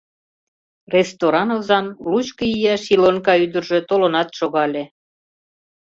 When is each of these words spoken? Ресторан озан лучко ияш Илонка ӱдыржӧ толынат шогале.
Ресторан 0.95 1.49
озан 1.57 1.85
лучко 2.11 2.43
ияш 2.55 2.83
Илонка 2.93 3.33
ӱдыржӧ 3.45 3.79
толынат 3.89 4.29
шогале. 4.37 4.83